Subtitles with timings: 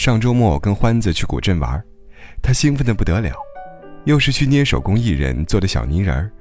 [0.00, 1.78] 上周末我跟欢子去古镇玩，
[2.42, 3.34] 他兴奋的不得了，
[4.06, 6.32] 又是去捏手工艺人做的小泥人儿，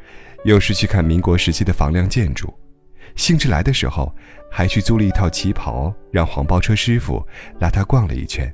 [0.46, 2.54] 又是去看民国时期的房梁建筑，
[3.18, 4.16] 兴致来的时候
[4.50, 7.22] 还去租了一套旗袍，让黄包车师傅
[7.60, 8.50] 拉他逛了一圈，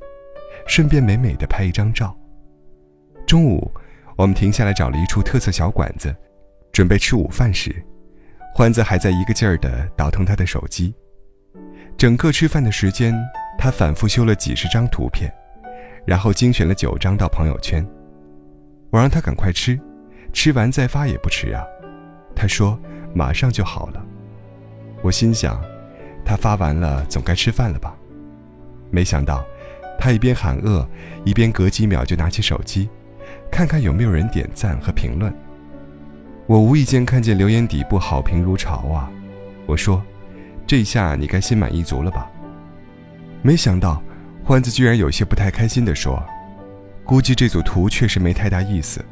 [0.65, 2.17] 顺便美美的拍一张照。
[3.27, 3.71] 中午，
[4.17, 6.15] 我们停下来找了一处特色小馆子，
[6.73, 7.71] 准备吃午饭时，
[8.55, 10.95] 欢子还在一个劲儿的倒腾他的手机，
[11.95, 13.15] 整个吃饭的时间。
[13.57, 15.31] 他反复修了几十张图片，
[16.05, 17.85] 然后精选了九张到朋友圈。
[18.91, 19.79] 我让他赶快吃，
[20.31, 21.63] 吃完再发也不迟啊。
[22.35, 22.79] 他说
[23.13, 24.05] 马上就好了。
[25.01, 25.61] 我心想，
[26.23, 27.95] 他发完了总该吃饭了吧？
[28.91, 29.43] 没想到，
[29.99, 30.87] 他一边喊饿，
[31.25, 32.89] 一边隔几秒就拿起手机，
[33.51, 35.33] 看看有没有人点赞和评论。
[36.45, 39.09] 我无意间看见留言底部好评如潮啊！
[39.65, 40.01] 我说，
[40.67, 42.29] 这下你该心满意足了吧？
[43.45, 44.01] 没想到，
[44.43, 46.19] 欢子居然有些不太开心地说
[47.05, 49.05] ：“估计这组图确实没太大意思。”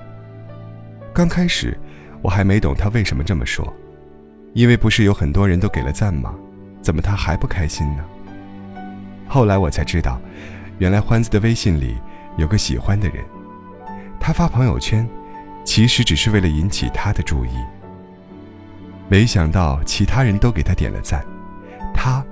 [1.14, 1.78] 刚开始，
[2.24, 3.72] 我还没懂他为什么这么说，
[4.54, 6.34] 因为不是有很多人都给了赞吗？
[6.82, 8.04] 怎么他还不开心呢？
[9.28, 10.20] 后来我才知道，
[10.80, 11.96] 原来欢子的微信里
[12.36, 13.24] 有个喜欢的人，
[14.20, 15.08] 他发朋友圈，
[15.64, 17.52] 其实只是为了引起他的注意。
[19.08, 21.24] 没想到其他人都给他点了赞，
[21.94, 22.26] 他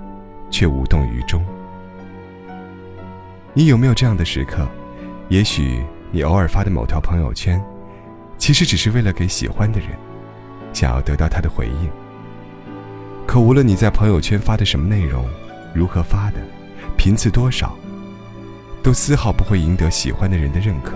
[0.50, 1.46] 却无动于衷。
[3.54, 4.66] 你有没有这样的时刻？
[5.28, 7.62] 也许你偶尔发的某条朋友圈，
[8.38, 9.90] 其实只是为了给喜欢的人，
[10.72, 11.90] 想要得到他的回应。
[13.28, 15.26] 可无论你在朋友圈发的什么内容，
[15.74, 16.38] 如何发的，
[16.98, 17.78] 频次多少，
[18.82, 20.94] 都丝毫不会赢得喜欢的人的认可。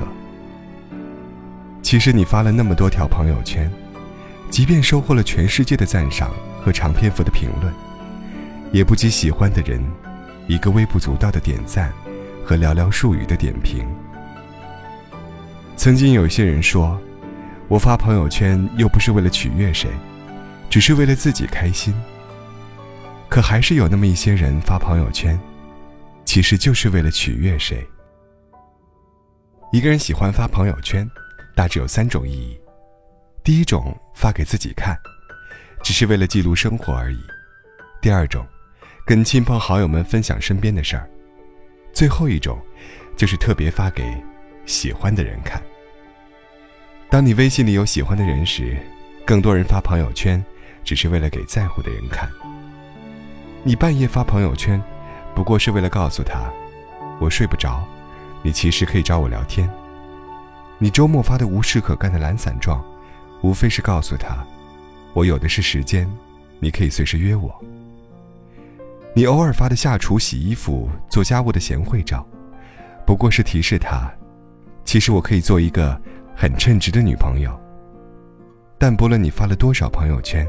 [1.81, 3.69] 其实你发了那么多条朋友圈，
[4.49, 6.31] 即便收获了全世界的赞赏
[6.63, 7.73] 和长篇幅的评论，
[8.71, 9.83] 也不及喜欢的人
[10.47, 11.91] 一个微不足道的点赞。
[12.45, 13.83] 和寥寥数语的点评。
[15.75, 16.97] 曾经有些人说，
[17.67, 19.89] 我发朋友圈又不是为了取悦谁，
[20.69, 21.93] 只是为了自己开心。
[23.27, 25.37] 可还是有那么一些人发朋友圈，
[26.23, 27.85] 其实就是为了取悦谁。
[29.71, 31.09] 一个人喜欢发朋友圈，
[31.55, 32.57] 大致有三种意义：
[33.43, 34.95] 第一种，发给自己看，
[35.83, 37.17] 只是为了记录生活而已；
[37.99, 38.45] 第二种，
[39.05, 41.09] 跟亲朋好友们分享身边的事儿。
[41.95, 42.59] 最后一种，
[43.15, 44.03] 就是特别发给
[44.65, 45.63] 喜欢的人看。
[47.09, 48.75] 当你微信里有喜欢的人时，
[49.25, 50.43] 更多人发朋友圈，
[50.83, 52.29] 只是为了给在乎的人看。
[53.63, 54.79] 你半夜发朋友圈，
[55.33, 56.51] 不过是为了告诉他，
[57.17, 57.81] 我睡不着，
[58.43, 59.69] 你其实可以找我聊天。
[60.77, 62.83] 你周末发的无事可干的懒散状，
[63.41, 64.45] 无非是告诉他，
[65.13, 66.11] 我有的是时间，
[66.59, 67.57] 你可以随时约我。
[69.17, 72.27] 你偶尔发的下厨、洗衣服、做家务的贤惠照，
[73.07, 74.11] 不过是提示他，
[74.83, 75.97] 其实我可以做一个
[76.35, 77.57] 很称职的女朋友。
[78.77, 80.45] 但不论你发了多少朋友圈，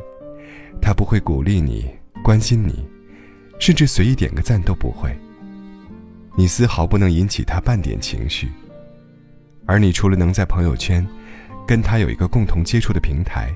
[0.83, 1.89] 他不会鼓励你、
[2.25, 2.85] 关心你，
[3.61, 5.17] 甚至随意点个赞都不会。
[6.37, 8.51] 你丝毫不能引起他半点情绪。
[9.65, 11.07] 而你除了能在朋友圈
[11.69, 13.49] 跟他有一个共同接触的平台，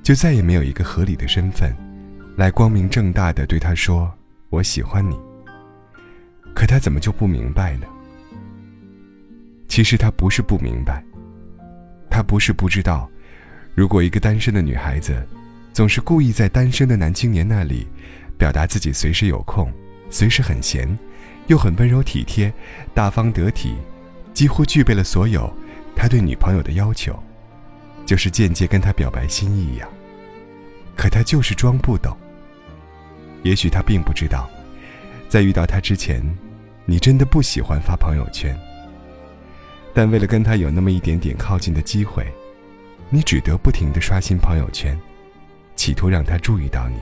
[0.00, 1.74] 就再也没有一个合理的身份。
[2.36, 4.10] 来光明正大的对他说
[4.48, 5.18] ：“我喜欢你。”
[6.54, 7.86] 可他怎么就不明白呢？
[9.68, 11.02] 其实他不是不明白，
[12.10, 13.08] 他不是不知道，
[13.74, 15.26] 如果一个单身的女孩子，
[15.72, 17.86] 总是故意在单身的男青年那里，
[18.38, 19.72] 表达自己随时有空，
[20.10, 20.86] 随时很闲，
[21.46, 22.52] 又很温柔体贴、
[22.94, 23.74] 大方得体，
[24.34, 25.50] 几乎具备了所有
[25.94, 27.18] 他对女朋友的要求，
[28.04, 29.88] 就是间接跟他表白心意呀。
[30.94, 32.14] 可他就是装不懂。
[33.42, 34.48] 也许他并不知道，
[35.28, 36.22] 在遇到他之前，
[36.84, 38.56] 你真的不喜欢发朋友圈。
[39.94, 42.26] 但为了跟他有那么一点点靠近的机会，
[43.10, 44.98] 你只得不停的刷新朋友圈，
[45.76, 46.96] 企图让他注意到你。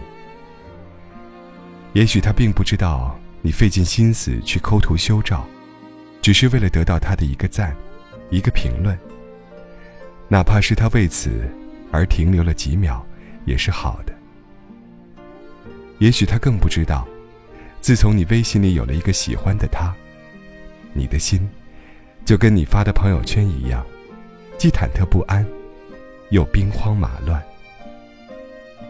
[1.93, 5.47] 也许他并不知道，你费尽心思去抠图修照，
[6.23, 7.77] 只是为了得到他的一个赞，
[8.31, 8.99] 一个评论。
[10.29, 11.49] 哪怕是他为此
[11.93, 13.05] 而停留了几秒。
[13.47, 14.20] 也是好的。
[16.01, 17.07] 也许他更不知道，
[17.81, 19.95] 自从你微信里有了一个喜欢的他，
[20.95, 21.49] 你的心
[22.25, 23.85] 就跟你发的朋友圈一样，
[24.59, 25.47] 既忐忑不安，
[26.31, 27.43] 又兵荒马乱。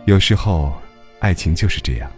[0.04, 0.72] 有时候，
[1.18, 2.10] 爱情就是这样。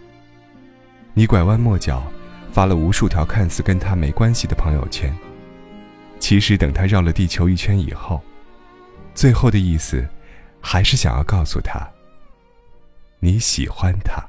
[1.15, 2.03] 你拐弯抹角，
[2.51, 5.11] 发了无数条看似跟他没关系的朋友圈，
[6.19, 8.21] 其实等他绕了地球一圈以后，
[9.15, 10.07] 最后的意思，
[10.61, 11.87] 还是想要告诉他，
[13.19, 14.23] 你喜欢他。